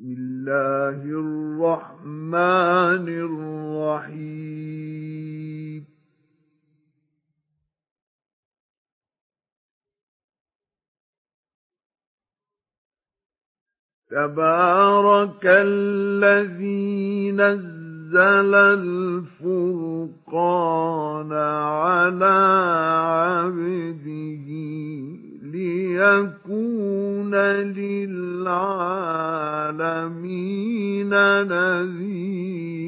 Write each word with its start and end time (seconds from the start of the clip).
بسم 0.00 0.16
الله 0.18 1.00
الرحمن 1.04 3.06
الرحيم 4.08 5.84
تبارك 14.10 15.44
الذي 15.44 17.32
نزل 17.32 18.54
الفرقان 19.34 21.32
على 21.32 22.38
عبده 23.04 24.48
ليكون 25.52 27.34
للعالمين 27.34 28.70
نذيرا 31.48 32.80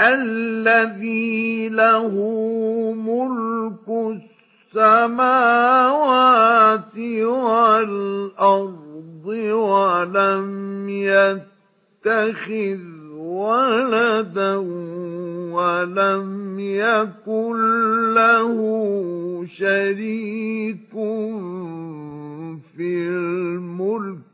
الذي 0.00 1.68
له 1.68 2.14
ملك 2.92 3.88
السماوات 4.76 6.58
والأرض 7.24 8.78
ولم 9.26 10.88
يتخذ 10.88 12.78
ولدا 13.16 14.56
ولم 15.52 16.56
يكن 16.60 17.56
له 18.14 18.56
شريك 19.56 20.90
في 22.76 23.08
الملك 23.08 24.27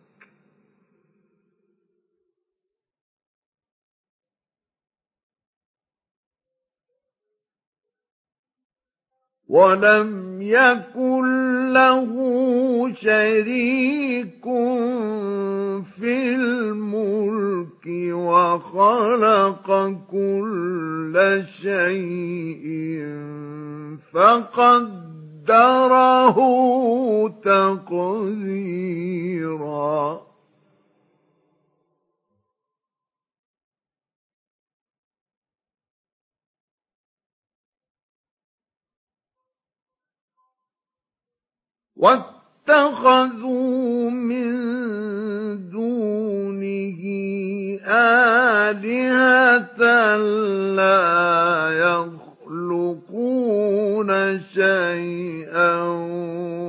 ولم 9.55 10.43
يكن 10.43 11.25
له 11.73 12.11
شريك 12.95 14.45
في 15.97 16.35
الملك 16.35 17.87
وخلق 18.13 19.69
كل 20.11 21.15
شيء 21.63 23.05
فقدره 24.13 25.57
تقديرا. 27.45 28.75
واتخذوا 42.05 44.11
من 44.11 44.51
دونه 45.71 47.01
آلهة 47.89 49.81
لا 50.77 51.09
يخلقون 52.51 54.11
شيئا 54.55 55.77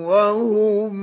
وهم 0.07 0.95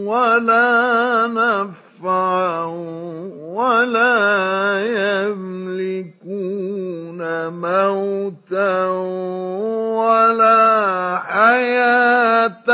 ولا 0.04 1.26
نفعا 1.26 2.64
ولا 3.56 4.18
يملكون 5.28 6.40
موتا 7.48 8.88
ولا 9.96 11.18
حياة 11.18 12.70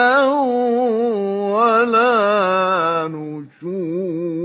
ولا 1.55 3.09
نشورا 3.09 4.36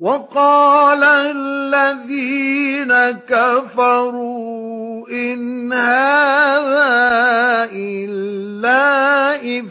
وقال 0.00 1.04
الذين 1.04 2.92
كفروا 3.28 5.08
إن 5.08 5.72
هذا 5.72 7.68
إلا 7.72 8.80
إفك 9.36 9.70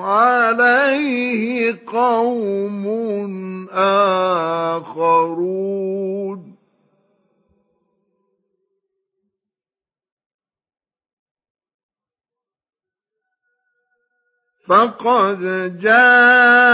عليه 0.00 1.80
قوم 1.86 2.84
آخرون. 4.84 5.74
فقد 14.68 15.40
جاءوا 15.80 16.64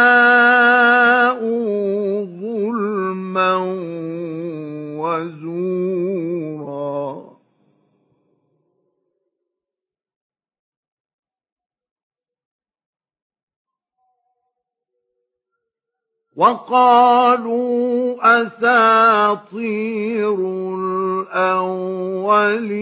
ظلما 2.24 3.56
وزورا. 4.96 6.30
وقالوا 16.36 18.16
أساطير 18.42 20.34
الأولين 21.30 22.80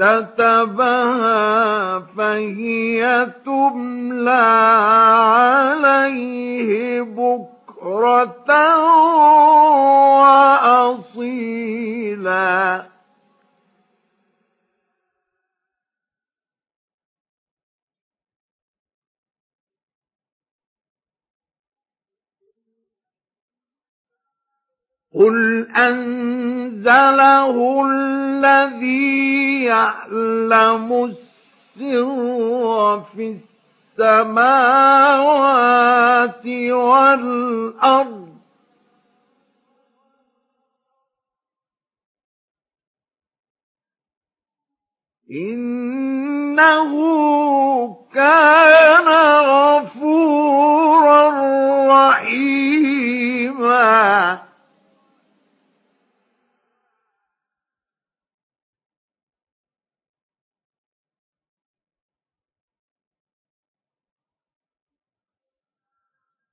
اكتتبها 0.00 1.98
فهي 1.98 3.26
تملى 3.44 4.30
عليه 5.80 7.02
بكرة 7.02 8.50
وأصيلا. 11.98 12.97
قل 25.18 25.66
أنزله 25.76 27.56
الذي 27.90 29.64
يعلم 29.64 31.04
السر 31.04 33.00
في 33.16 33.36
السماوات 33.98 34.86
والأرض 36.70 38.28
إنه 45.30 46.92
كان 48.14 49.08
غفورا 49.48 51.28
رحيما 52.08 53.68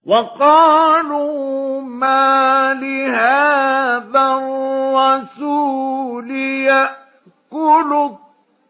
وقالوا 0.06 1.82
ما 1.82 2.74
لهذا 2.74 4.34
الرسول 4.38 6.32
يأكل 6.32 8.10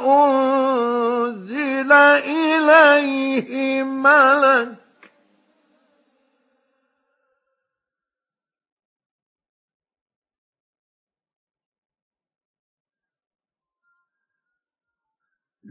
أنزل 0.05 1.93
إليه 1.93 3.83
ملك 3.83 4.86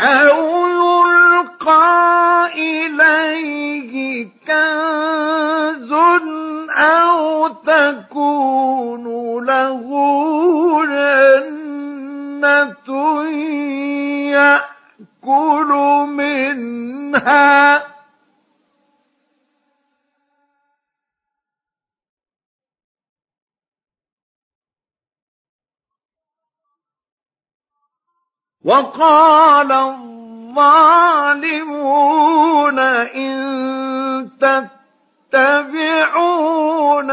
أو 0.00 0.66
يلقى 0.66 2.48
إليه 2.54 4.24
كنز 4.46 5.92
أو 6.70 7.48
تكون 7.48 9.04
له 9.44 9.88
جنة 10.86 12.88
يأكل 14.32 15.70
منها 16.08 17.82
وقال 28.64 29.72
الظالمون 29.72 31.38
إن 32.78 34.30
تتبعون 35.32 37.10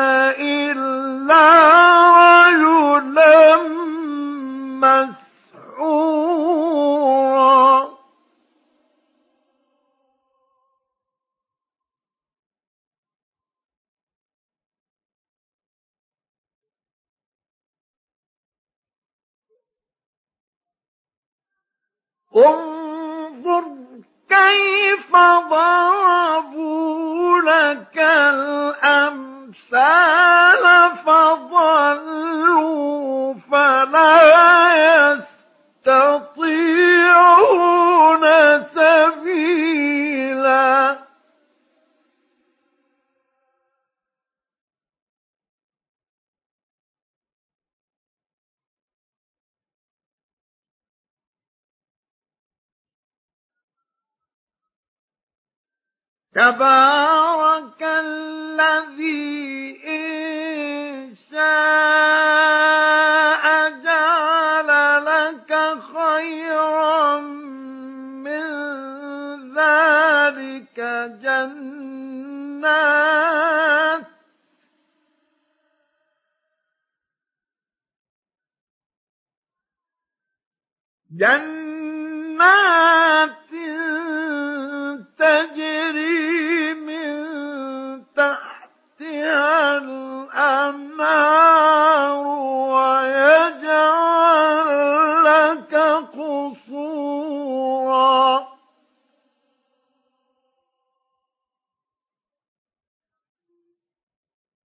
تبارك 56.35 57.81
الذي 57.81 59.25
إن 59.87 61.15
شاء 61.31 61.45
جعل 63.83 64.69
لك 65.05 65.51
خيرا 65.95 67.19
من 68.19 68.45
ذلك 69.55 70.79
جنات. 71.23 71.55
جنات 81.11 81.54
قصورا 96.53 98.55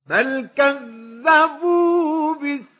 بل 0.07 0.49
كذبوا 0.57 2.35
بالساعة. 2.35 2.71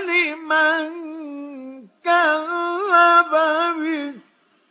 لمن 0.00 0.88
كذب 2.04 3.32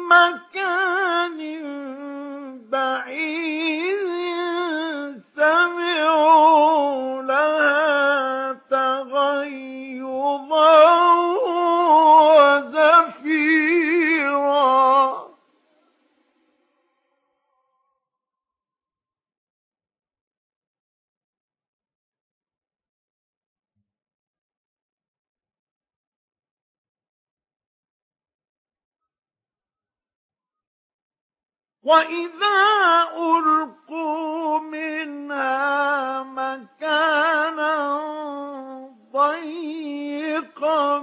مكان 0.08 1.38
بعيد 2.70 3.45
وإذا 31.86 32.58
ألقوا 33.16 34.58
منها 34.58 36.22
مكانا 36.22 38.00
ضيقا 39.12 40.98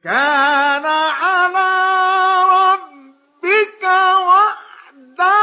كان 0.04 0.86
على 0.86 1.70
ربك 2.44 3.84
وحدا 4.28 5.38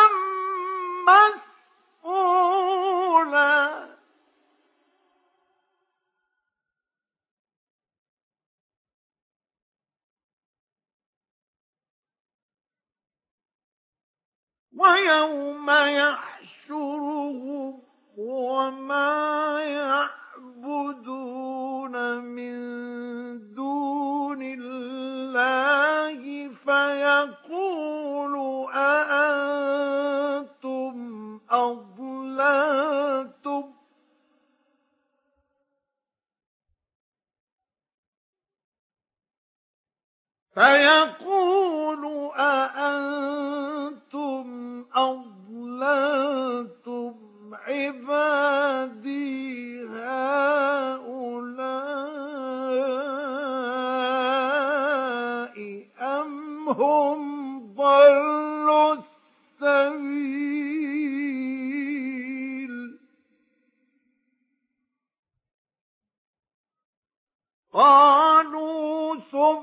مسؤولا. 2.05 3.85
ويوم 14.79 15.71
يحشرهم 15.71 17.83
وما 18.19 19.44
فيقول 40.55 42.31
أأنتم 42.37 43.65
أضللتم 44.95 46.35
عبادي 47.55 48.75
هؤلاء 49.87 50.35
أم 56.01 56.69
هم 56.69 57.21
ضلوا 57.75 58.95
السبيل؟ 59.63 60.35
قالوا 67.73 68.24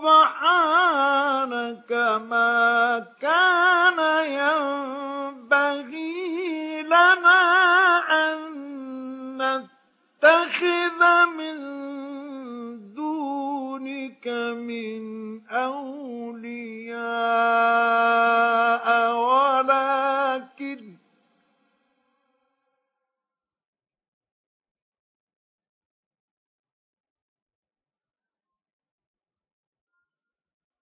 سبحانك 0.02 1.92
ما 2.30 3.06
كان 3.22 4.00
ينبغي 5.46 6.02
لنا 6.82 7.42
أن 8.10 8.38
نتخذ 9.38 11.02
من 11.38 11.58
دونك 12.96 14.28
من 14.58 15.02
أولياء. 15.52 17.02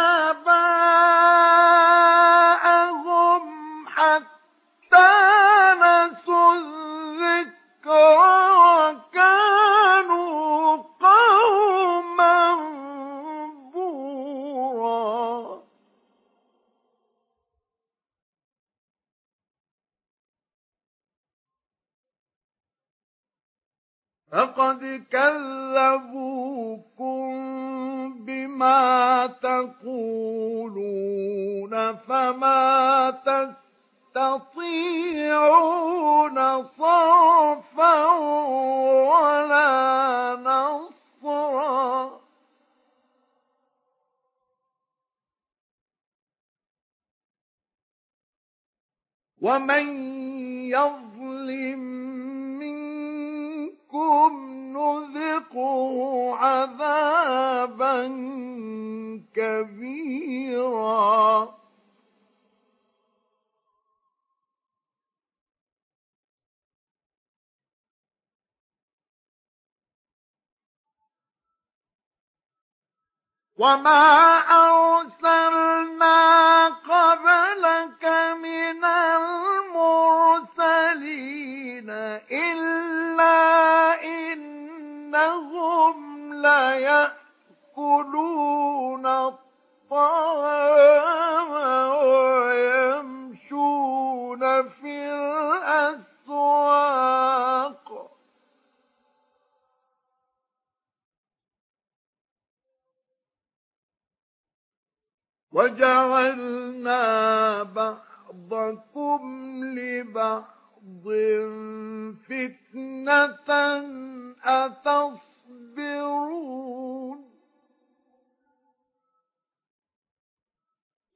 تقولون 29.85 31.73
فما 31.95 33.11
تستطيعون 34.15 34.77
صرفا 36.63 38.05
ولا 39.13 39.71
نصرا. 40.41 42.19
ومن 49.41 49.85
يظلم 50.69 51.79
منكم 52.59 54.54
نذقه 54.75 56.35
عذابا 56.35 57.97
كبيرا. 59.35 60.85
وما 73.57 74.37
أرسلنا 74.51 76.15
قبلك 76.67 78.05
من 78.43 78.83
المرسلين 79.65 80.35
إلا 82.31 83.35
إنهم 85.15 86.33
ليأكلون 86.33 87.15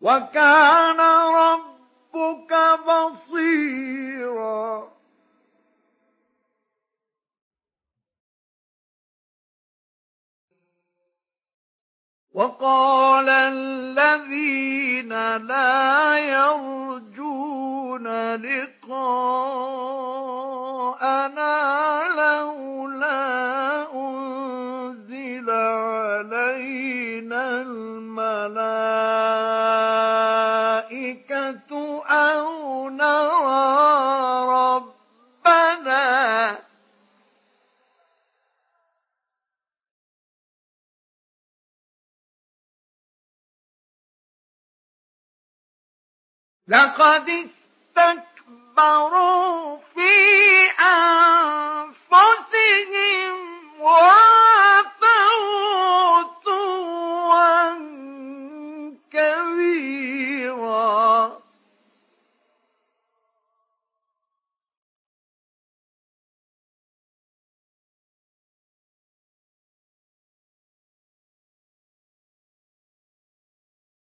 وكان 0.10 0.59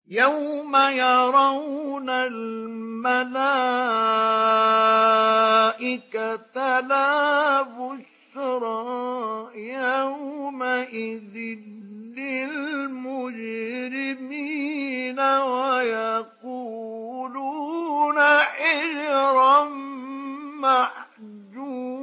يوم 0.09 0.75
يرون 0.75 2.09
الملائكة 2.09 3.19
لا 6.79 7.61
بشرى 7.61 9.49
يومئذ 9.55 11.37
للمجرمين 12.17 13.39
ويقولون 16.39 16.89
حجرا 18.19 19.69
محجورا 21.49 21.99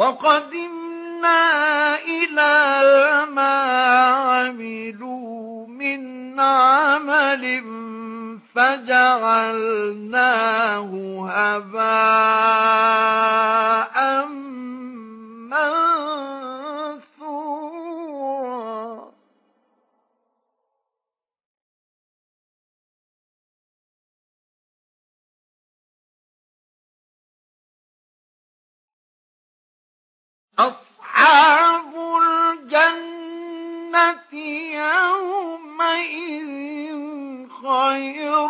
وقدمنا 0.00 1.94
إلى 1.94 2.56
ما 3.34 3.56
عملوا 4.08 5.66
من 5.66 6.40
عمل 6.40 7.64
فجعلناه 8.54 9.70
هباء 11.30 11.90
أصحاب 30.60 31.92
الجنة 32.22 34.32
يومئذ 34.84 36.50
خير 37.62 38.46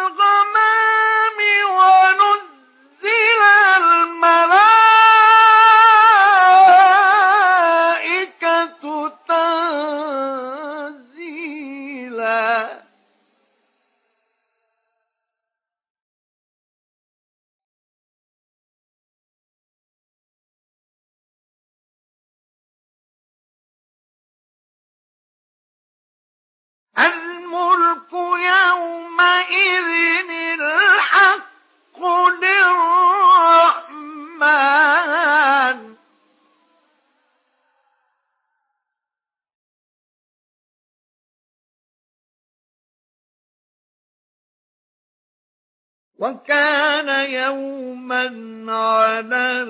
وكان 46.23 47.31
يوما 47.31 48.25
على 48.73 49.63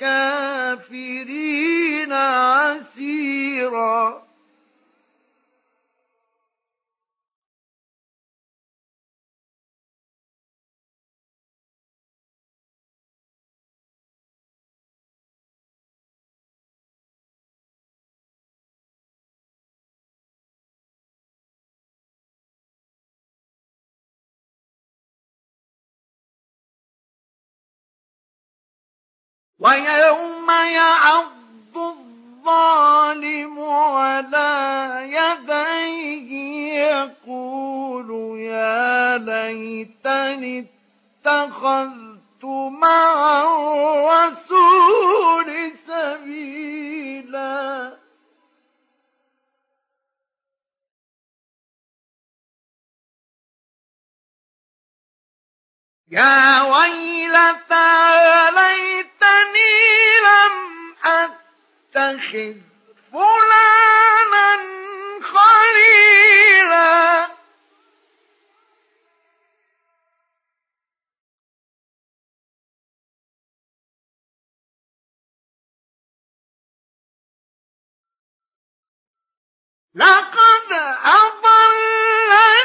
الكافرين 0.00 2.12
عسيرا. 2.12 4.27
ويوم 29.58 30.50
يعض 30.50 31.76
الظالم 31.76 33.60
على 33.60 35.00
يديه 35.02 36.30
يقول 36.74 38.38
يا 38.40 39.18
ليتني 39.18 40.66
اتخذت 41.26 42.44
مع 42.44 43.42
الرسول 44.22 45.72
سبيلا. 45.86 47.58
يا 56.10 56.62
ويلتى 56.62 58.47
فلانا 63.12 64.56
خليلا. 65.22 67.28
لقد 79.94 80.72
أضلني 81.04 82.57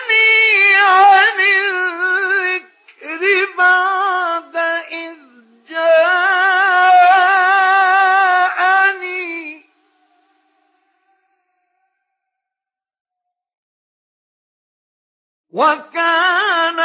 وكان 15.54 16.80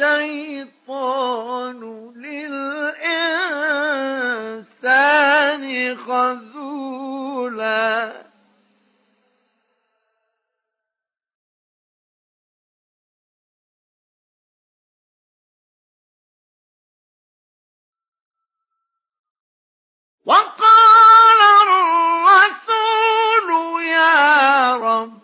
الشيطان 0.00 1.80
للإنسان 2.16 2.84
خذولا. 5.96 7.14
وقال 20.26 21.40
الرسول 21.68 23.50
يا 23.84 24.76
رب 24.76 25.23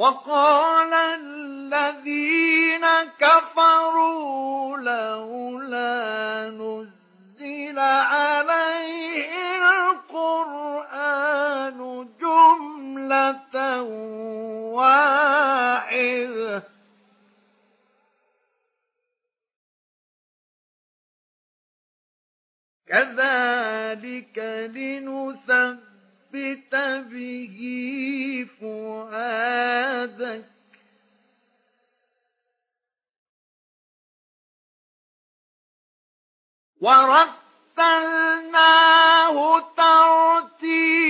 وقال 0.00 0.92
الذين 0.94 2.86
كفروا 3.20 4.76
لولا 4.78 6.50
نزل 6.50 7.78
عليه 7.78 9.32
القرآن 9.92 11.38
جملة 12.20 13.82
واحدة. 14.72 16.62
كذلك 22.88 24.38
لنثبت 24.74 25.89
لنثبت 26.34 26.74
به 27.10 27.58
فؤادك. 28.60 30.44
ورتلناه 36.80 38.16
ترتيلا. 39.76 41.00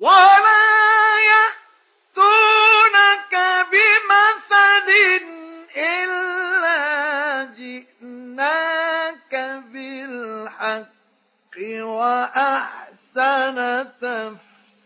ولا 0.00 0.37
وأحسن 11.82 13.56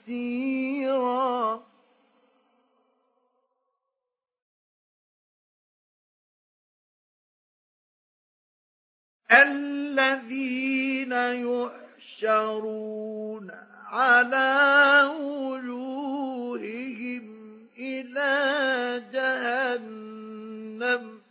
تفسيرا. 0.06 1.62
الذين 9.32 11.12
يحشرون 12.22 13.50
على 13.87 15.02
وجوههم 15.20 17.24
إلى 17.78 18.32
جهنم 19.12 21.22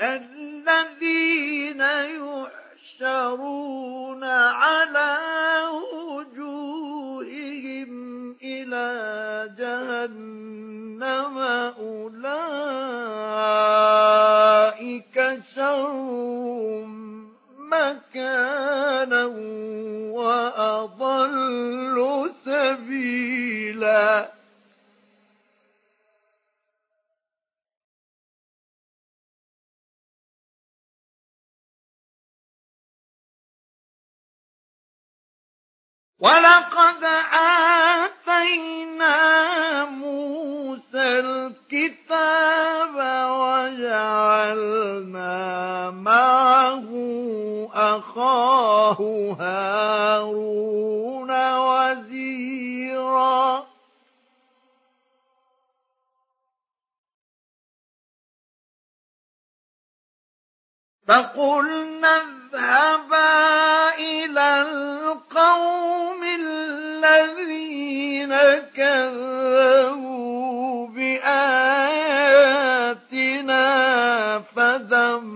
الذين 0.00 1.80
يحشرون 3.00 4.24
على 4.24 5.18
وجوههم 6.02 7.90
إلى 8.42 8.88
جهنم 9.58 11.38
أولئك 11.78 12.18
شر 15.56 16.18
مكانا 17.58 19.24
وأضل 20.12 21.96
سبيلا 22.44 24.37
ولقد 36.20 37.04
آتينا 38.26 39.84
موسى 39.84 40.78
الكتاب 40.94 42.94
وجعلنا 43.38 45.30
معه 45.90 46.88
أخاه 47.74 48.98
هارون 49.40 51.30
وزيرا. 51.58 53.67
فقلنا 61.08 62.22
اذهبا 62.54 63.94
إلى 63.98 64.62
القوم 64.62 66.22
الذين 66.40 68.34
كذبوا 68.76 70.08
بآياتنا 70.88 71.98
فدمرناهم 74.56 75.28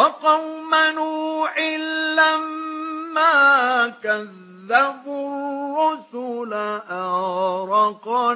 وقوم 0.00 0.70
نوح 0.94 1.58
لما 2.16 3.88
كذبوا 4.02 5.28
الرسل 5.28 6.52
أغرقناهم 6.90 8.26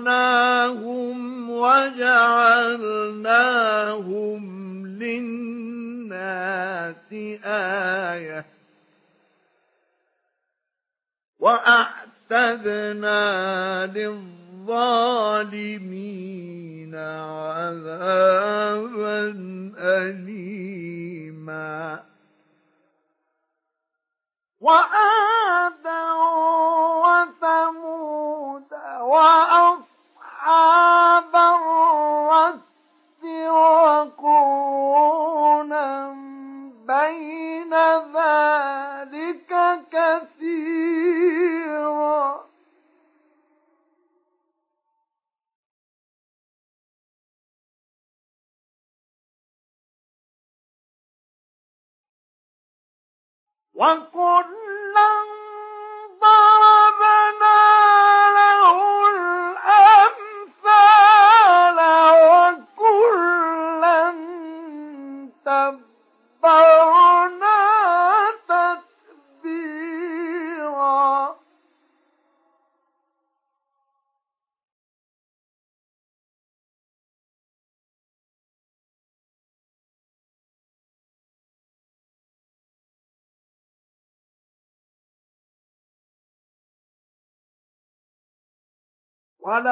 وجعلناهم 1.51 2.47
للناس 4.87 6.33
آية 7.45 8.45
وأعتدنا 11.39 13.17
للظالمين 13.87 14.44
عذابا 17.65 19.19
أليما 19.79 21.75
وآدا 24.61 26.13
وثمود 27.05 28.73
وأصحاب 29.01 30.55
الرس 31.37 32.61
وقرونا 33.49 35.24
وكلا 53.75 55.44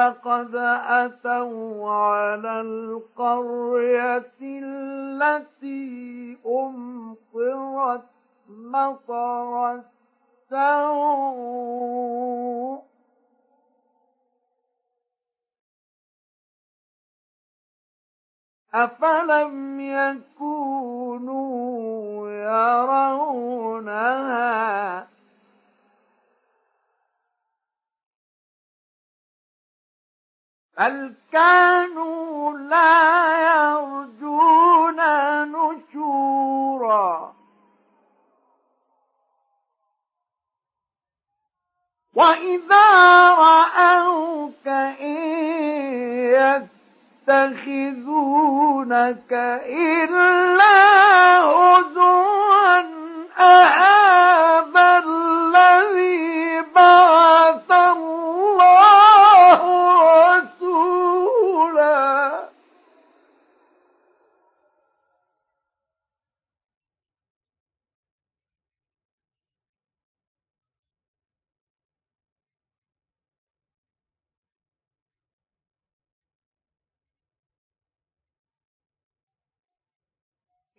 ولقد 0.03 0.55
أتوا 0.87 1.91
على 1.91 2.61
القرية 2.61 4.31
التي 4.41 6.37
أمطرت 6.45 8.03
مطر 8.49 9.81
السوء 10.51 11.23
أفلم 18.73 19.79
يكونوا 19.79 21.33
يرونها 22.89 24.03
بل 30.77 31.13
كانوا 31.31 32.57
لا 32.57 33.53
يرجون 33.53 34.99
نشورا. 35.51 37.33
وإذا 42.13 43.29
رأوك 43.29 44.67
إن 45.01 45.23
يتخذونك 47.27 49.33
إلا 49.65 51.39
هزوا 51.39 52.79
أهذا 53.37 53.92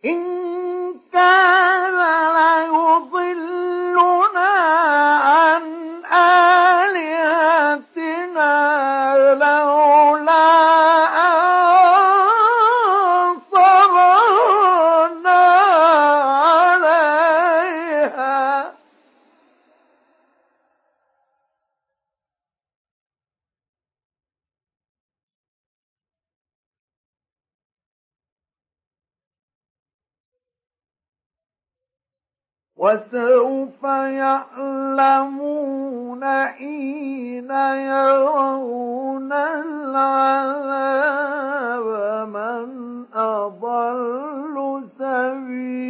إن 0.05 1.01
كان 1.13 1.44
وسوف 32.95 33.83
يعلمون 34.23 35.45
حين 36.47 37.51
يرون 37.91 39.33
العذاب 39.33 40.69
من 42.29 43.05
أضل 43.15 44.85
سبيلا. 44.99 45.85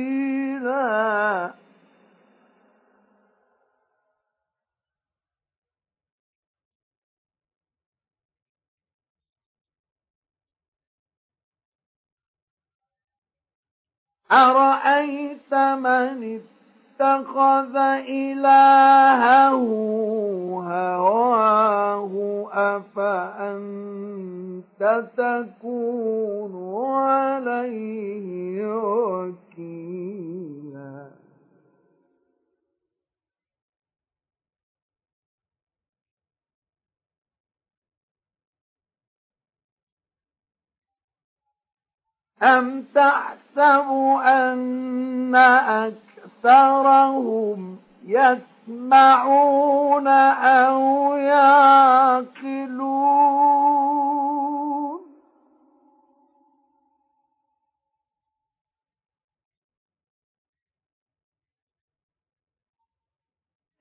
أرأيت 14.32 15.54
من 15.54 16.40
اتخذ 17.00 17.76
إلهه 18.08 19.54
هواه 20.62 22.12
أفأنت 22.76 24.24
تكون 25.16 26.54
عليه 26.86 28.66
وكيلا 28.76 30.73
أم 42.44 42.84
تحسب 42.94 43.88
أن 44.24 45.34
أكثرهم 46.44 47.78
يسمعون 48.06 50.08
أو 50.08 51.14
يعقلون 51.14 52.24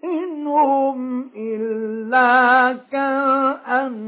إن 0.04 0.48
هم 0.48 1.30
إلا 1.36 2.74
كالأنعام 2.92 4.04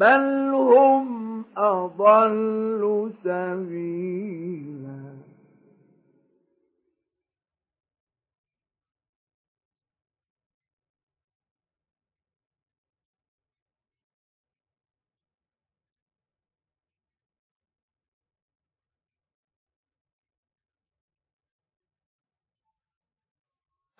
بل 0.00 0.54
هم 0.54 1.44
أضل 1.56 3.12
سبيلا 3.24 5.10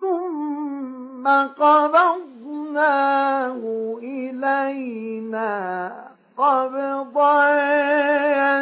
ثم 0.00 1.26
قبضناه 1.58 2.82
إلينا 4.02 5.46
قبضا 6.36 7.36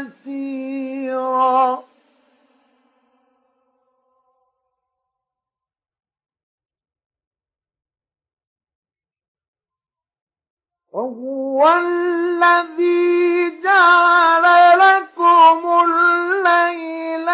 يسيرا. 0.00 1.54
وهو 10.94 11.68
الذي 11.68 13.50
جعل 13.64 14.44
لكم 14.78 15.60
الليل 15.84 17.28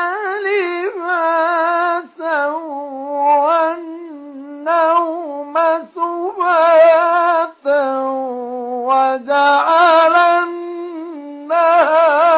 لباسا 0.47 2.47
والنوم 4.57 5.55
سباتا 5.95 7.83
وجعل 8.89 10.15
النهار 10.45 12.30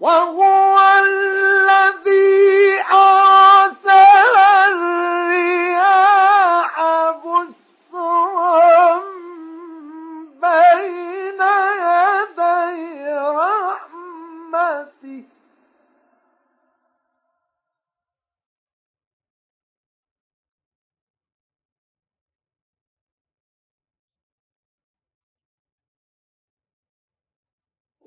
وهو 0.00 0.78
الذي 1.00 2.82
أرسل 2.92 4.36
الرياح 4.68 5.67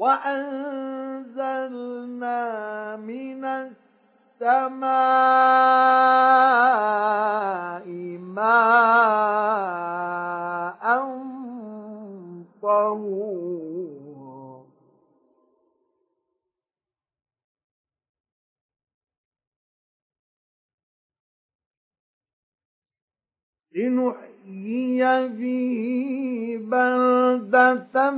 وأنزلنا 0.01 1.61
من 2.95 3.45
السماء 3.45 4.81
ماء 8.17 9.61
طهورا. 12.61 13.91
لنحيي 23.75 24.30
به 25.27 26.57
بلدة 26.71 28.11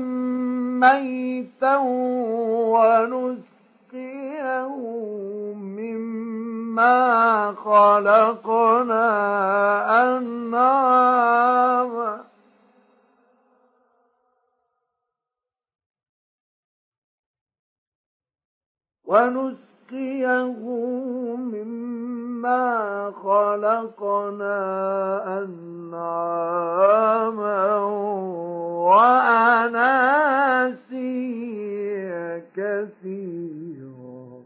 ميتا 0.82 1.78
ونسقيه 2.74 4.68
مما 5.56 6.98
خلقنا 7.54 9.08
أنعاما 10.18 12.14
ونسقيه 19.06 20.46
مما 21.38 22.13
خلقنا 23.24 24.60
أنعاما 25.44 26.86
وأناسيا 28.90 30.04
كثيرا. 32.56 34.44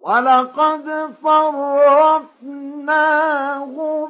ولقد 0.00 0.86
فرقناه 1.22 2.48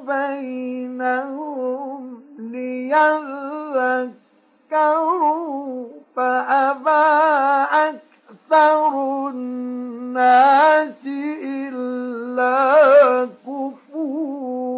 بينهم 0.06 2.02
ليذكروا 2.38 4.27
فأبى 6.16 7.06
أكثر 7.88 8.82
الناس 9.28 11.06
إلا 11.42 12.54
كفورا. 13.46 14.68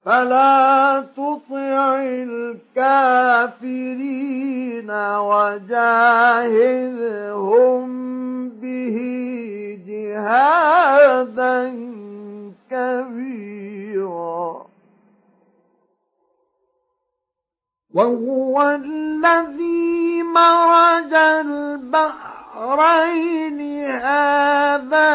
فلا 0.05 1.05
تطع 1.17 2.03
الكافرين 2.77 4.91
وجاهدهم 5.19 6.15
به 8.49 8.97
جهادا 9.87 11.61
كبيرا. 12.71 14.74
وهو 17.95 18.63
الذي 18.63 20.23
مرج 20.23 21.15
البحرين. 21.15 22.45
هذا 23.91 25.11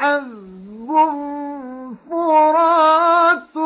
عذب 0.00 0.38
فرات 2.10 3.56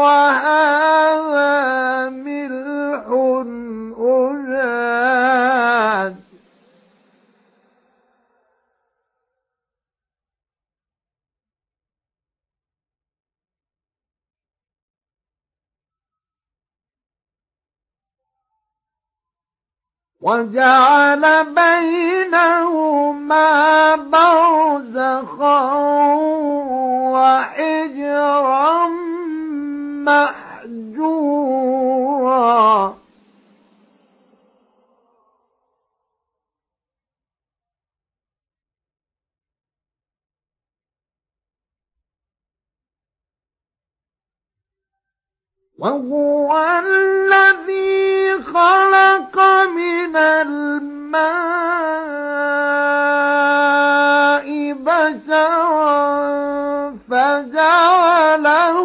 وهذا 0.00 1.50
ملح 2.10 2.41
وجعل 20.22 21.24
بينهما 21.54 23.46
برزخا 23.96 25.62
وحجرا 27.14 28.88
محجورا 31.92 33.01
وهو 45.82 46.48
الذي 46.78 48.38
خلق 48.54 49.36
من 49.66 50.16
الماء 50.16 51.02
بشرا 54.72 56.02
فجعله 57.10 58.78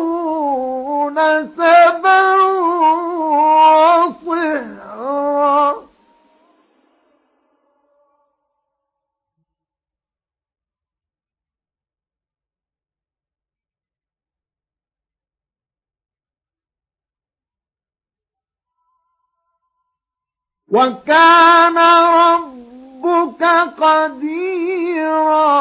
وكان 20.78 21.78
ربك 22.22 23.44
قديرا. 23.82 25.58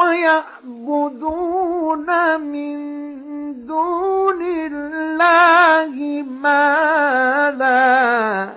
ويعبدون 0.00 1.60
من 2.40 2.76
دون 3.66 4.42
الله 4.42 6.24
ما 6.42 7.50
لا 7.58 8.52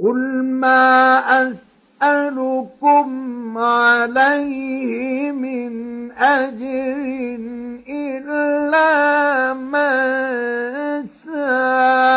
قل 0.03 0.43
ما 0.43 1.19
أسألكم 2.01 3.57
عليه 3.57 5.31
من 5.31 6.11
أجر 6.11 7.64
إلا 7.89 9.53
من 9.53 11.05
شاء 11.25 12.14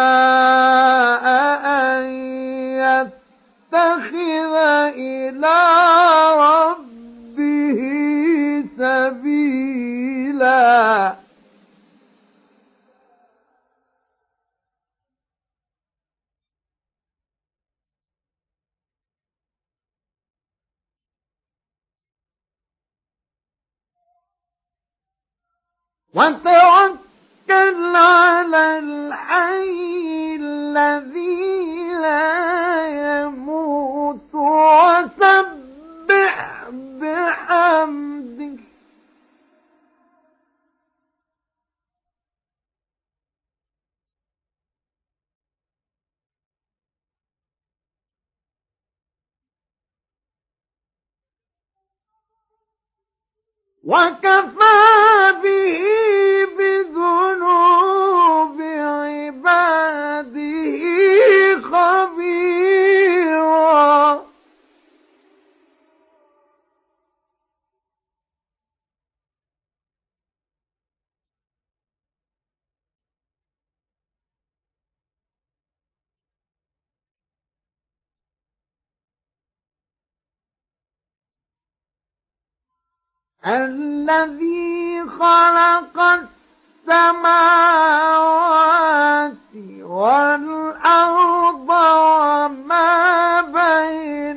وتوكل 26.19 27.97
على 27.97 28.79
الحي 28.79 30.37
الذي 30.41 31.93
لا 32.03 32.87
يموت 33.23 34.35
وسبح 34.35 35.55
بحمده 37.01 38.59
وكفى 53.89 55.33
به 55.43 55.81
بذنوب 56.59 58.61
عباده. 58.61 59.58
الذي 83.47 85.05
خلق 85.19 86.01
السماوات 86.89 87.39
والأرض 89.83 91.69
وما 91.69 93.41
بينهما 93.41 94.28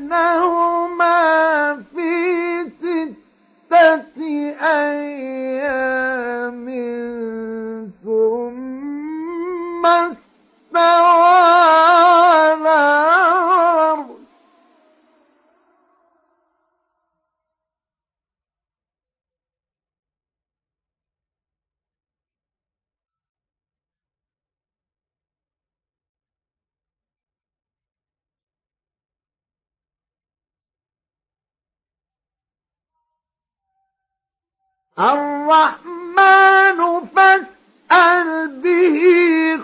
الرحمن 35.02 36.80
فاسأل 37.16 38.62
به 38.62 38.99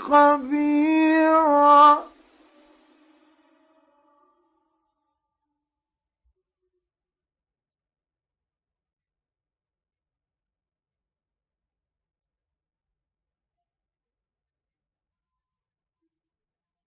خبيرا. 0.09 2.07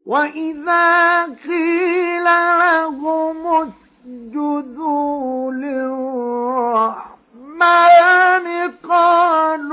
وإذا 0.06 1.24
قيل 1.24 2.24
لهم 2.24 3.46
اسجدوا 3.46 5.52
للرحمن 5.52 7.19
الرحمن 7.62 8.72
قالوا 8.88 9.69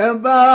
تبارك 0.00 0.49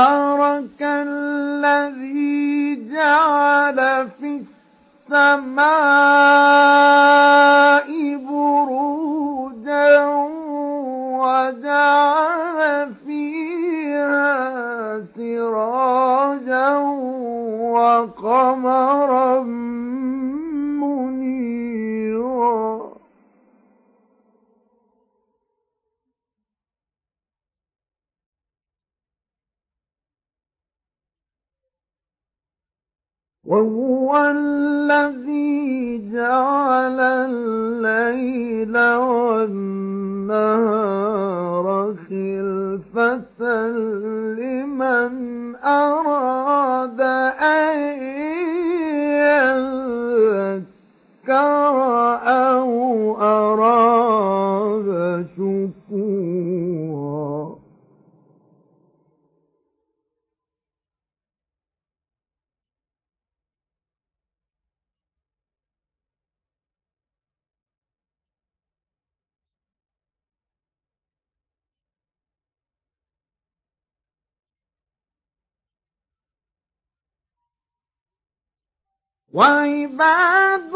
وعباد 79.35 80.71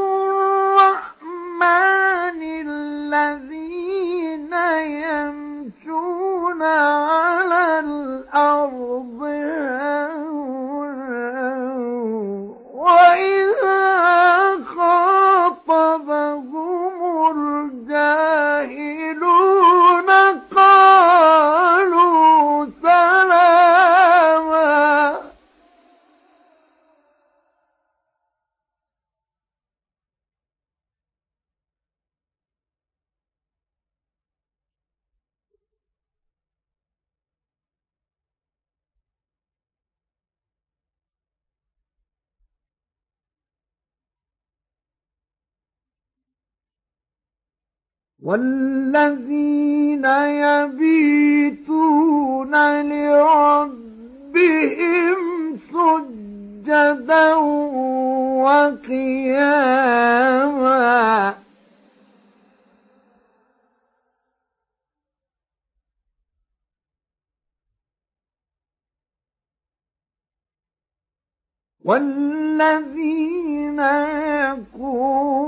الرحمن 0.79 1.59
الذين 2.67 4.53
يمشون 5.07 6.61
على 6.63 7.79
الأرض 7.79 9.18
والذين 48.29 50.05
يبيتون 50.45 51.73
لربهم 52.91 54.39
سجدا 55.73 57.33
وقياما. 58.45 59.69
والذين 71.85 73.79
يقولون 74.39 75.39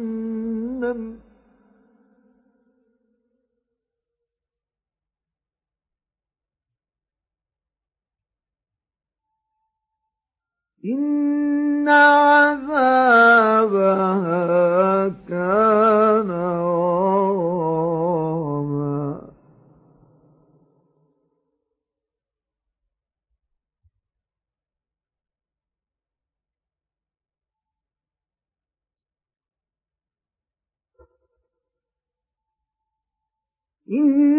إن 10.86 11.88
嗯。 33.90 34.37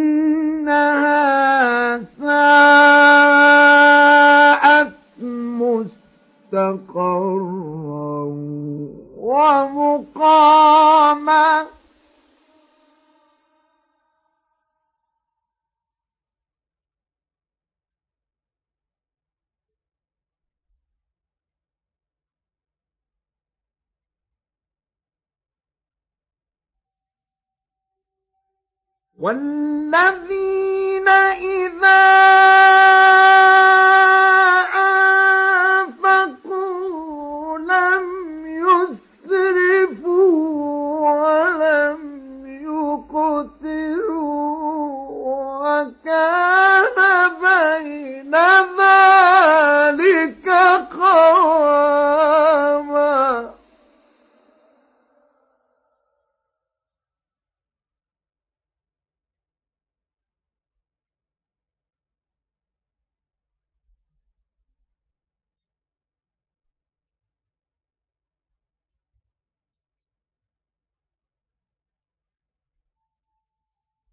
والذين 29.19 31.09
إذا 31.09 32.28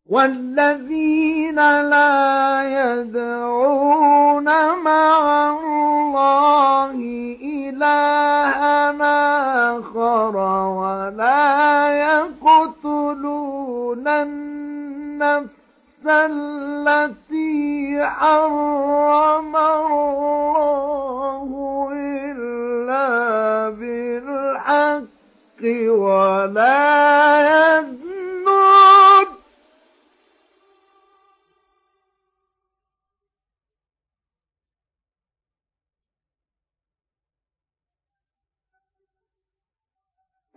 والذين 0.09 1.55
لا 1.81 2.61
يدعون 2.63 4.45
مع 4.83 5.49
الله 5.49 6.91
إلهنا 7.41 9.15
آخر 9.77 10.35
ولا 10.79 11.89
يقتلون 11.89 14.07
النفس 14.07 16.05
التي 16.05 18.05
حرم 18.05 19.55
الله 19.55 21.49
إلا 21.93 23.09
بالحق 23.69 25.05
ولا 25.89 27.79
يزنون 27.79 28.04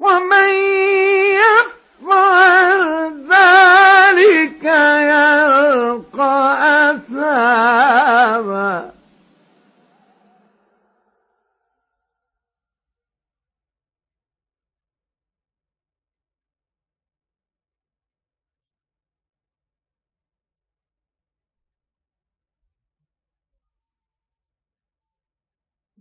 ومن 0.01 0.49
ذلك 3.29 4.65
يلقى 4.65 6.59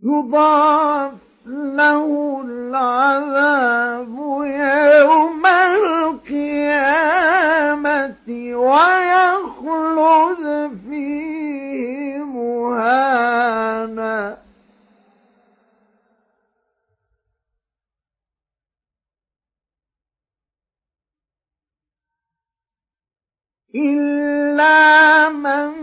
يضاعف 0.02 1.27
له 1.48 2.40
العذاب 2.44 4.18
يوم 4.44 5.46
القيامة 6.26 6.68
ويخلد 8.56 10.44
فيه 10.88 12.18
مهانا. 12.24 13.48
إلا 23.74 25.28
من 25.28 25.77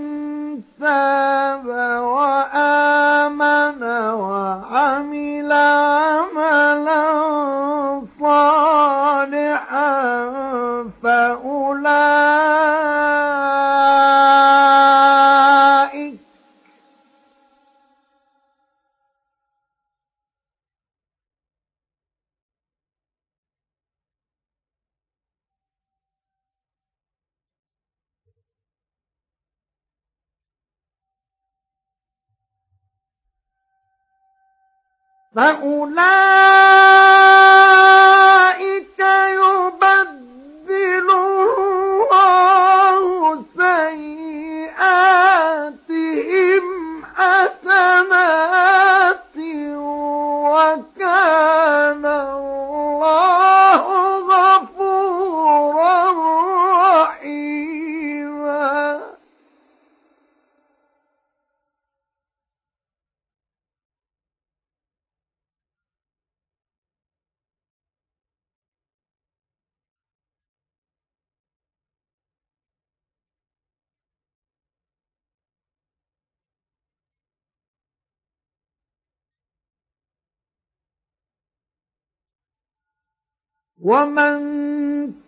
ومن 83.86 84.38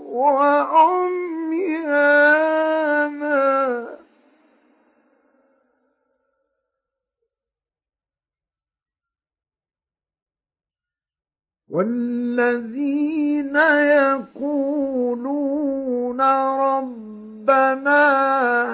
وعميانا 0.05 1.57
والذين 11.70 13.55
يقولون 14.36 15.41
ربنا 16.61 18.03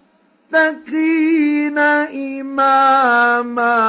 إماما. 2.39 3.83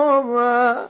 ومقاما. 0.00 0.89